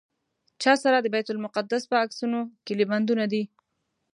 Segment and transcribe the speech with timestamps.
[0.61, 3.43] چا سره د بیت المقدس په عکسونو کیلي بندونه دي.